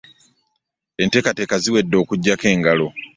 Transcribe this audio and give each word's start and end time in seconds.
Enteekateeka 1.03 1.55
ziwedde 1.63 1.95
okuggyako 2.03 2.45
engalo. 2.53 2.87